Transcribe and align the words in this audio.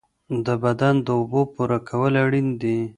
د 0.45 0.47
بدن 0.63 0.95
د 1.05 1.07
اوبو 1.19 1.41
پوره 1.53 1.79
کول 1.89 2.13
اړین 2.23 2.47
دي. 2.61 2.79